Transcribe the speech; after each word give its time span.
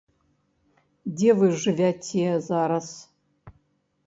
Дзе 1.19 1.31
вы 1.41 1.47
жывяце 1.65 2.25
зараз? 2.49 2.87